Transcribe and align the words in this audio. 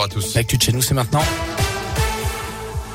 à 0.00 0.06
tous. 0.06 0.36
L'actu 0.36 0.56
de 0.56 0.62
chez 0.62 0.70
nous, 0.70 0.80
c'est 0.80 0.94
maintenant. 0.94 1.24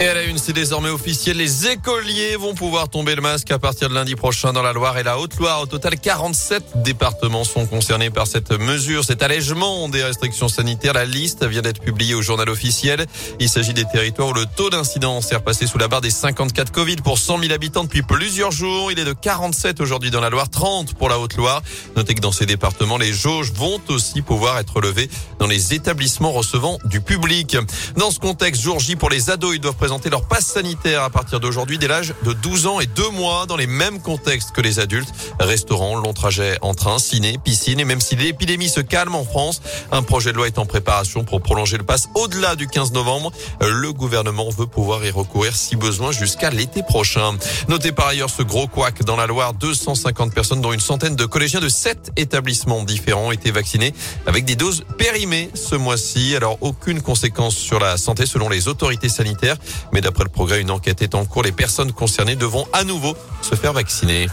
Et 0.00 0.06
à 0.06 0.14
la 0.14 0.22
une, 0.22 0.38
c'est 0.38 0.52
désormais 0.52 0.90
officiel. 0.90 1.38
Les 1.38 1.66
écoliers 1.66 2.36
vont 2.36 2.54
pouvoir 2.54 2.88
tomber 2.88 3.16
le 3.16 3.20
masque 3.20 3.50
à 3.50 3.58
partir 3.58 3.88
de 3.88 3.94
lundi 3.94 4.14
prochain 4.14 4.52
dans 4.52 4.62
la 4.62 4.72
Loire 4.72 4.96
et 4.96 5.02
la 5.02 5.18
Haute-Loire. 5.18 5.60
Au 5.60 5.66
total, 5.66 5.98
47 5.98 6.84
départements 6.84 7.42
sont 7.42 7.66
concernés 7.66 8.08
par 8.08 8.28
cette 8.28 8.52
mesure, 8.52 9.02
cet 9.04 9.24
allègement 9.24 9.88
des 9.88 10.04
restrictions 10.04 10.46
sanitaires. 10.46 10.92
La 10.92 11.04
liste 11.04 11.44
vient 11.44 11.62
d'être 11.62 11.80
publiée 11.80 12.14
au 12.14 12.22
journal 12.22 12.48
officiel. 12.48 13.06
Il 13.40 13.48
s'agit 13.48 13.74
des 13.74 13.86
territoires 13.86 14.28
où 14.28 14.34
le 14.34 14.46
taux 14.46 14.70
d'incidence 14.70 15.32
est 15.32 15.34
repassé 15.34 15.66
sous 15.66 15.78
la 15.78 15.88
barre 15.88 16.00
des 16.00 16.10
54 16.10 16.70
Covid 16.70 16.96
pour 16.96 17.18
100 17.18 17.40
000 17.40 17.52
habitants 17.52 17.82
depuis 17.82 18.02
plusieurs 18.02 18.52
jours. 18.52 18.92
Il 18.92 19.00
est 19.00 19.04
de 19.04 19.14
47 19.14 19.80
aujourd'hui 19.80 20.12
dans 20.12 20.20
la 20.20 20.30
Loire, 20.30 20.48
30 20.48 20.94
pour 20.94 21.08
la 21.08 21.18
Haute-Loire. 21.18 21.60
Notez 21.96 22.14
que 22.14 22.20
dans 22.20 22.30
ces 22.30 22.46
départements, 22.46 22.98
les 22.98 23.12
jauges 23.12 23.50
vont 23.52 23.80
aussi 23.88 24.22
pouvoir 24.22 24.58
être 24.58 24.80
levées 24.80 25.10
dans 25.40 25.48
les 25.48 25.74
établissements 25.74 26.30
recevant 26.30 26.78
du 26.84 27.00
public. 27.00 27.56
Dans 27.96 28.12
ce 28.12 28.20
contexte, 28.20 28.62
jour 28.62 28.78
J 28.78 28.94
pour 28.94 29.10
les 29.10 29.30
ados, 29.30 29.56
ils 29.56 29.60
doivent 29.60 29.74
présenter 29.88 30.10
leur 30.10 30.28
passe 30.28 30.44
sanitaire 30.44 31.02
à 31.02 31.08
partir 31.08 31.40
d'aujourd'hui 31.40 31.78
dès 31.78 31.88
l'âge 31.88 32.12
de 32.22 32.34
12 32.34 32.66
ans 32.66 32.78
et 32.78 32.84
2 32.84 33.08
mois 33.08 33.46
dans 33.46 33.56
les 33.56 33.66
mêmes 33.66 34.02
contextes 34.02 34.52
que 34.52 34.60
les 34.60 34.80
adultes. 34.80 35.08
Restaurants, 35.40 35.96
long 35.96 36.12
trajet 36.12 36.58
en 36.60 36.74
train, 36.74 36.98
ciné, 36.98 37.38
piscine 37.42 37.80
et 37.80 37.86
même 37.86 38.02
si 38.02 38.14
l'épidémie 38.14 38.68
se 38.68 38.80
calme 38.82 39.14
en 39.14 39.24
France, 39.24 39.62
un 39.90 40.02
projet 40.02 40.32
de 40.32 40.36
loi 40.36 40.46
est 40.46 40.58
en 40.58 40.66
préparation 40.66 41.24
pour 41.24 41.40
prolonger 41.40 41.78
le 41.78 41.84
pass 41.84 42.10
au-delà 42.16 42.54
du 42.54 42.66
15 42.66 42.92
novembre. 42.92 43.32
Le 43.62 43.90
gouvernement 43.94 44.50
veut 44.50 44.66
pouvoir 44.66 45.02
y 45.06 45.10
recourir 45.10 45.56
si 45.56 45.74
besoin 45.74 46.12
jusqu'à 46.12 46.50
l'été 46.50 46.82
prochain. 46.82 47.38
Notez 47.68 47.92
par 47.92 48.08
ailleurs 48.08 48.28
ce 48.28 48.42
gros 48.42 48.66
couac 48.66 49.02
dans 49.04 49.16
la 49.16 49.26
Loire, 49.26 49.54
250 49.54 50.34
personnes 50.34 50.60
dont 50.60 50.74
une 50.74 50.80
centaine 50.80 51.16
de 51.16 51.24
collégiens 51.24 51.60
de 51.60 51.70
7 51.70 52.12
établissements 52.16 52.84
différents 52.84 53.28
ont 53.28 53.32
été 53.32 53.50
vaccinés 53.52 53.94
avec 54.26 54.44
des 54.44 54.54
doses 54.54 54.84
périmées 54.98 55.48
ce 55.54 55.76
mois-ci. 55.76 56.36
Alors 56.36 56.58
aucune 56.60 57.00
conséquence 57.00 57.56
sur 57.56 57.80
la 57.80 57.96
santé 57.96 58.26
selon 58.26 58.50
les 58.50 58.68
autorités 58.68 59.08
sanitaires. 59.08 59.56
Mais 59.92 60.00
d'après 60.00 60.24
le 60.24 60.30
progrès, 60.30 60.60
une 60.60 60.70
enquête 60.70 61.02
est 61.02 61.14
en 61.14 61.24
cours. 61.24 61.42
Les 61.42 61.52
personnes 61.52 61.92
concernées 61.92 62.36
devront 62.36 62.66
à 62.72 62.84
nouveau 62.84 63.16
se 63.42 63.54
faire 63.54 63.72
vacciner. 63.72 64.28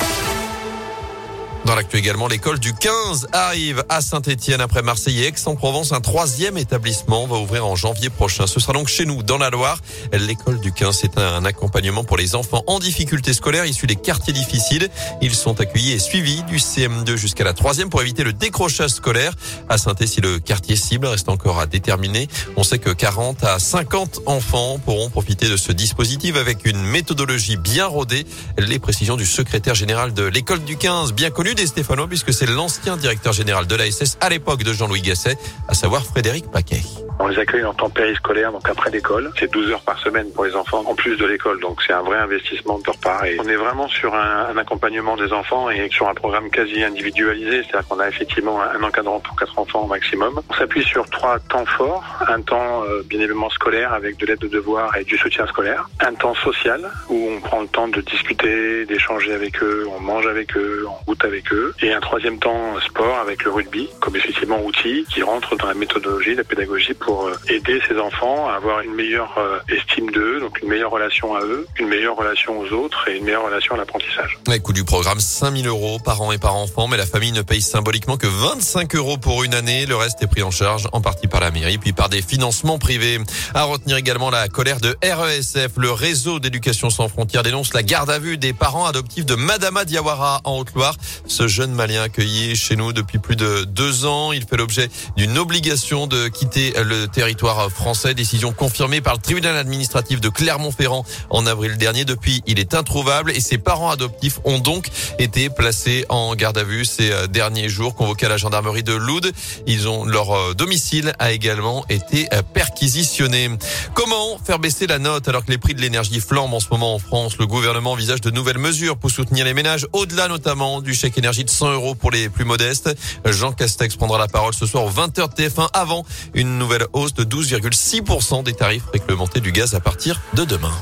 Dans 1.65 1.73
l'actu 1.73 1.97
également, 1.97 2.27
l'école 2.27 2.59
du 2.59 2.73
15 2.73 3.29
arrive 3.33 3.83
à 3.89 3.99
Saint-Etienne 3.99 4.61
après 4.61 4.83
Marseille 4.83 5.23
et 5.23 5.27
Aix-en-Provence. 5.27 5.93
Un 5.93 5.99
troisième 5.99 6.59
établissement 6.59 7.25
va 7.25 7.37
ouvrir 7.37 7.65
en 7.65 7.75
janvier 7.75 8.11
prochain. 8.11 8.45
Ce 8.45 8.59
sera 8.59 8.73
donc 8.73 8.87
chez 8.87 9.03
nous, 9.05 9.23
dans 9.23 9.39
la 9.39 9.49
Loire. 9.49 9.79
L'école 10.13 10.59
du 10.59 10.71
15, 10.71 10.95
c'est 10.95 11.17
un 11.17 11.43
accompagnement 11.43 12.03
pour 12.03 12.17
les 12.17 12.35
enfants 12.35 12.63
en 12.67 12.77
difficulté 12.77 13.33
scolaire 13.33 13.65
issus 13.65 13.87
des 13.87 13.95
quartiers 13.95 14.31
difficiles. 14.31 14.89
Ils 15.23 15.33
sont 15.33 15.59
accueillis 15.59 15.93
et 15.93 15.97
suivis 15.97 16.43
du 16.43 16.57
CM2 16.57 17.15
jusqu'à 17.15 17.43
la 17.43 17.53
troisième 17.53 17.89
pour 17.89 17.99
éviter 18.03 18.23
le 18.23 18.33
décrochage 18.33 18.91
scolaire. 18.91 19.33
À 19.67 19.79
saint 19.79 19.95
si 20.05 20.21
le 20.21 20.37
quartier 20.37 20.75
cible 20.75 21.07
reste 21.07 21.29
encore 21.29 21.59
à 21.59 21.65
déterminer, 21.65 22.27
on 22.57 22.63
sait 22.63 22.77
que 22.77 22.91
40 22.91 23.43
à 23.43 23.57
50 23.57 24.21
enfants 24.27 24.77
pourront 24.77 25.09
profiter 25.09 25.49
de 25.49 25.57
ce 25.57 25.71
dispositif 25.71 26.35
avec 26.35 26.63
une 26.65 26.83
méthodologie 26.83 27.57
bien 27.57 27.87
rodée. 27.87 28.27
Les 28.59 28.77
précisions 28.77 29.17
du 29.17 29.25
secrétaire 29.25 29.73
général 29.73 30.13
de 30.13 30.25
l'école 30.25 30.63
du 30.63 30.77
15, 30.77 31.13
bien 31.13 31.31
connu 31.55 31.61
des 31.61 31.67
Stéphanois 31.67 32.07
puisque 32.07 32.33
c'est 32.33 32.45
l'ancien 32.45 32.97
directeur 32.97 33.33
général 33.33 33.67
de 33.67 33.75
l'ASS 33.75 34.17
à 34.21 34.29
l'époque 34.29 34.63
de 34.63 34.73
Jean-Louis 34.73 35.01
Gasset, 35.01 35.37
à 35.67 35.73
savoir 35.73 36.03
Frédéric 36.03 36.49
Paquet. 36.51 36.81
On 37.19 37.27
les 37.27 37.39
accueille 37.39 37.63
en 37.63 37.73
temps 37.73 37.89
périscolaire, 37.89 38.51
donc 38.51 38.67
après 38.69 38.91
l'école. 38.91 39.31
C'est 39.39 39.51
12 39.51 39.71
heures 39.71 39.81
par 39.81 39.97
semaine 39.99 40.31
pour 40.33 40.45
les 40.45 40.55
enfants, 40.55 40.83
en 40.85 40.95
plus 40.95 41.15
de 41.15 41.25
l'école. 41.25 41.59
Donc 41.61 41.81
c'est 41.81 41.93
un 41.93 42.01
vrai 42.01 42.17
investissement 42.17 42.77
de 42.79 42.83
leur 42.85 42.97
part. 42.97 43.23
Et 43.25 43.37
on 43.39 43.47
est 43.47 43.55
vraiment 43.55 43.87
sur 43.87 44.13
un, 44.13 44.47
un, 44.49 44.57
accompagnement 44.57 45.15
des 45.15 45.31
enfants 45.31 45.69
et 45.69 45.89
sur 45.89 46.09
un 46.09 46.13
programme 46.13 46.49
quasi 46.49 46.83
individualisé. 46.83 47.63
C'est-à-dire 47.63 47.87
qu'on 47.87 47.99
a 47.99 48.09
effectivement 48.09 48.61
un 48.61 48.83
encadrant 48.83 49.19
pour 49.21 49.35
quatre 49.37 49.57
enfants 49.57 49.83
au 49.83 49.87
maximum. 49.87 50.41
On 50.49 50.53
s'appuie 50.53 50.83
sur 50.83 51.09
trois 51.09 51.39
temps 51.39 51.65
forts. 51.65 52.03
Un 52.27 52.41
temps 52.41 52.83
euh, 52.83 53.01
bien 53.05 53.19
évidemment 53.19 53.49
scolaire 53.49 53.93
avec 53.93 54.17
de 54.17 54.25
l'aide 54.25 54.39
de 54.39 54.47
devoirs 54.47 54.95
et 54.97 55.05
du 55.05 55.17
soutien 55.17 55.47
scolaire. 55.47 55.89
Un 56.01 56.13
temps 56.13 56.35
social 56.35 56.81
où 57.09 57.29
on 57.31 57.39
prend 57.39 57.61
le 57.61 57.67
temps 57.67 57.87
de 57.87 58.01
discuter, 58.01 58.85
d'échanger 58.85 59.33
avec 59.33 59.63
eux, 59.63 59.87
on 59.95 60.01
mange 60.01 60.27
avec 60.27 60.55
eux, 60.57 60.85
on 60.87 61.05
goûte 61.05 61.23
avec 61.23 61.51
eux. 61.53 61.73
Et 61.81 61.93
un 61.93 62.01
troisième 62.01 62.39
temps 62.39 62.77
sport 62.81 63.19
avec 63.19 63.45
le 63.45 63.51
rugby 63.51 63.89
comme 64.01 64.15
effectivement 64.15 64.61
outil 64.63 65.05
qui 65.09 65.23
rentre 65.23 65.55
dans 65.55 65.67
la 65.67 65.73
méthodologie, 65.73 66.35
la 66.35 66.43
pédagogie 66.43 66.93
pour 67.05 67.27
euh, 67.27 67.35
aider 67.47 67.79
ces 67.87 67.97
enfants 67.99 68.49
à 68.49 68.55
avoir 68.55 68.81
une 68.81 68.93
meilleure 68.93 69.37
euh, 69.37 69.59
estime 69.69 70.09
d'eux, 70.11 70.39
donc 70.39 70.59
une 70.61 70.69
meilleure 70.69 70.89
relation 70.89 71.35
à 71.35 71.41
eux, 71.41 71.67
une 71.79 71.87
meilleure 71.87 72.15
relation 72.15 72.59
aux 72.59 72.73
autres 72.73 73.07
et 73.07 73.17
une 73.17 73.25
meilleure 73.25 73.45
relation 73.45 73.75
à 73.75 73.77
l'apprentissage. 73.77 74.39
Ouais, 74.47 74.59
coût 74.59 74.73
du 74.73 74.83
programme 74.83 75.19
5000 75.19 75.67
euros 75.67 75.99
par 75.99 76.21
an 76.21 76.31
et 76.31 76.39
par 76.39 76.55
enfant, 76.55 76.87
mais 76.87 76.97
la 76.97 77.05
famille 77.05 77.31
ne 77.31 77.43
paye 77.43 77.61
symboliquement 77.61 78.17
que 78.17 78.25
25 78.27 78.95
euros 78.95 79.17
pour 79.17 79.43
une 79.43 79.53
année. 79.53 79.85
Le 79.85 79.95
reste 79.95 80.21
est 80.23 80.27
pris 80.27 80.41
en 80.41 80.49
charge 80.49 80.87
en 80.93 81.01
partie 81.01 81.27
par 81.27 81.41
la 81.41 81.51
mairie, 81.51 81.77
puis 81.77 81.93
par 81.93 82.09
des 82.09 82.23
financements 82.23 82.79
privés. 82.79 83.19
À 83.53 83.63
retenir 83.63 83.97
également 83.97 84.31
la 84.31 84.47
colère 84.47 84.79
de 84.79 84.95
RESF. 85.03 85.73
Le 85.77 85.91
réseau 85.91 86.39
d'éducation 86.39 86.89
sans 86.89 87.07
frontières 87.07 87.43
dénonce 87.43 87.73
la 87.73 87.83
garde 87.83 88.09
à 88.09 88.17
vue 88.17 88.37
des 88.37 88.53
parents 88.53 88.87
adoptifs 88.87 89.25
de 89.25 89.35
Madama 89.35 89.85
Diawara 89.85 90.41
en 90.43 90.57
Haute-Loire. 90.57 90.95
Ce 91.27 91.47
jeune 91.47 91.71
malien 91.71 92.01
accueilli 92.01 92.55
chez 92.55 92.75
nous 92.75 92.93
depuis 92.93 93.19
plus 93.19 93.35
de 93.35 93.63
deux 93.65 94.05
ans, 94.05 94.31
il 94.31 94.45
fait 94.45 94.57
l'objet 94.57 94.89
d'une 95.17 95.37
obligation 95.37 96.07
de 96.07 96.27
quitter 96.29 96.73
le 96.83 96.94
territoire 97.11 97.69
français. 97.71 98.13
Décision 98.13 98.51
confirmée 98.51 99.01
par 99.01 99.13
le 99.13 99.19
tribunal 99.19 99.55
administratif 99.57 100.21
de 100.21 100.29
Clermont-Ferrand 100.29 101.05
en 101.29 101.45
avril 101.45 101.77
dernier. 101.77 102.05
Depuis, 102.05 102.41
il 102.47 102.59
est 102.59 102.73
introuvable 102.73 103.31
et 103.31 103.39
ses 103.39 103.57
parents 103.57 103.89
adoptifs 103.89 104.39
ont 104.43 104.59
donc 104.59 104.89
été 105.19 105.49
placés 105.49 106.05
en 106.09 106.35
garde 106.35 106.57
à 106.57 106.63
vue 106.63 106.85
ces 106.85 107.11
euh, 107.11 107.27
derniers 107.27 107.69
jours, 107.69 107.95
convoqués 107.95 108.25
à 108.25 108.29
la 108.29 108.37
gendarmerie 108.37 108.83
de 108.83 108.93
Loud. 108.93 109.31
Ils 109.67 109.87
ont 109.87 110.05
leur 110.05 110.31
euh, 110.31 110.53
domicile 110.53 111.13
a 111.19 111.31
également 111.31 111.85
été 111.89 112.27
euh, 112.33 112.41
perquisitionné. 112.41 113.49
Comment 113.93 114.37
faire 114.43 114.59
baisser 114.59 114.87
la 114.87 114.99
note 114.99 115.27
alors 115.27 115.45
que 115.45 115.51
les 115.51 115.57
prix 115.57 115.73
de 115.73 115.81
l'énergie 115.81 116.19
flambent 116.19 116.53
en 116.53 116.59
ce 116.59 116.67
moment 116.71 116.95
en 116.95 116.99
France? 116.99 117.37
Le 117.37 117.47
gouvernement 117.47 117.93
envisage 117.93 118.21
de 118.21 118.31
nouvelles 118.31 118.57
mesures 118.57 118.97
pour 118.97 119.11
soutenir 119.11 119.45
les 119.45 119.53
ménages, 119.53 119.87
au-delà 119.93 120.27
notamment 120.27 120.81
du 120.81 120.93
chèque 120.93 121.17
énergie 121.17 121.43
de 121.43 121.49
100 121.49 121.73
euros 121.73 121.95
pour 121.95 122.11
les 122.11 122.29
plus 122.29 122.45
modestes. 122.45 122.95
Jean 123.25 123.51
Castex 123.51 123.95
prendra 123.95 124.17
la 124.17 124.27
parole 124.27 124.53
ce 124.53 124.65
soir 124.65 124.85
aux 124.85 124.91
20h 124.91 125.35
TF1 125.35 125.69
avant 125.73 126.05
une 126.33 126.57
nouvelle 126.57 126.84
hausse 126.93 127.13
de 127.13 127.23
12,6% 127.23 128.43
des 128.43 128.53
tarifs 128.53 128.85
réglementés 128.91 129.39
du 129.39 129.51
gaz 129.51 129.73
à 129.75 129.79
partir 129.79 130.21
de 130.33 130.45
demain. 130.45 130.73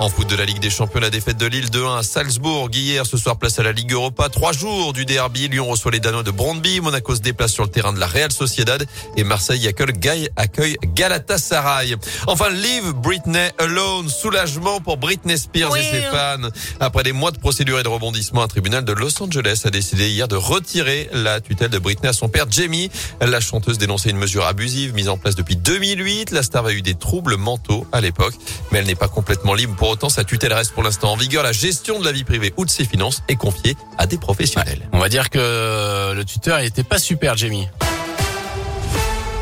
En 0.00 0.08
foot 0.08 0.30
de 0.30 0.36
la 0.36 0.44
Ligue 0.44 0.60
des 0.60 0.70
Champions, 0.70 1.00
la 1.00 1.10
défaite 1.10 1.38
de 1.38 1.46
Lille 1.46 1.70
2-1 1.70 1.98
à 1.98 2.02
Salzbourg. 2.04 2.68
Hier, 2.72 3.04
ce 3.04 3.16
soir, 3.16 3.36
place 3.36 3.58
à 3.58 3.64
la 3.64 3.72
Ligue 3.72 3.92
Europa. 3.92 4.28
Trois 4.28 4.52
jours 4.52 4.92
du 4.92 5.04
derby. 5.04 5.48
Lyon 5.48 5.66
reçoit 5.66 5.90
les 5.90 5.98
Danois 5.98 6.22
de 6.22 6.30
Brondby. 6.30 6.80
Monaco 6.80 7.16
se 7.16 7.20
déplace 7.20 7.52
sur 7.52 7.64
le 7.64 7.68
terrain 7.68 7.92
de 7.92 7.98
la 7.98 8.06
Real 8.06 8.30
Sociedad. 8.30 8.86
Et 9.16 9.24
Marseille 9.24 9.66
accueille, 9.66 10.28
accueille 10.36 10.76
Galatasaray. 10.94 11.96
Enfin, 12.28 12.48
Leave 12.48 12.92
Britney 12.92 13.50
Alone. 13.58 14.08
Soulagement 14.08 14.80
pour 14.80 14.98
Britney 14.98 15.36
Spears 15.36 15.76
et 15.76 15.82
ses 15.82 16.02
fans. 16.02 16.48
Après 16.78 17.02
des 17.02 17.12
mois 17.12 17.32
de 17.32 17.38
procédure 17.38 17.80
et 17.80 17.82
de 17.82 17.88
rebondissement, 17.88 18.44
un 18.44 18.48
tribunal 18.48 18.84
de 18.84 18.92
Los 18.92 19.20
Angeles 19.20 19.62
a 19.64 19.70
décidé 19.70 20.10
hier 20.10 20.28
de 20.28 20.36
retirer 20.36 21.10
la 21.12 21.40
tutelle 21.40 21.70
de 21.70 21.78
Britney 21.80 22.08
à 22.08 22.12
son 22.12 22.28
père 22.28 22.46
Jamie. 22.48 22.88
La 23.20 23.40
chanteuse 23.40 23.78
dénonçait 23.78 24.10
une 24.10 24.18
mesure 24.18 24.46
abusive 24.46 24.94
mise 24.94 25.08
en 25.08 25.18
place 25.18 25.34
depuis 25.34 25.56
2008. 25.56 26.30
La 26.30 26.44
star 26.44 26.66
a 26.66 26.72
eu 26.72 26.82
des 26.82 26.94
troubles 26.94 27.36
mentaux 27.36 27.84
à 27.90 28.00
l'époque, 28.00 28.34
mais 28.70 28.78
elle 28.78 28.86
n'est 28.86 28.94
pas 28.94 29.08
complètement 29.08 29.54
libre 29.54 29.74
pour 29.74 29.87
autant, 29.88 30.08
sa 30.08 30.24
tutelle 30.24 30.52
reste 30.52 30.72
pour 30.72 30.82
l'instant 30.82 31.12
en 31.12 31.16
vigueur. 31.16 31.42
La 31.42 31.52
gestion 31.52 31.98
de 31.98 32.04
la 32.04 32.12
vie 32.12 32.24
privée 32.24 32.52
ou 32.56 32.64
de 32.64 32.70
ses 32.70 32.84
finances 32.84 33.22
est 33.28 33.36
confiée 33.36 33.76
à 33.96 34.06
des 34.06 34.18
professionnels. 34.18 34.88
On 34.92 34.98
va 34.98 35.08
dire 35.08 35.30
que 35.30 36.12
le 36.14 36.24
tuteur 36.24 36.60
n'était 36.60 36.82
pas 36.82 36.98
super, 36.98 37.36
Jamie. 37.36 37.68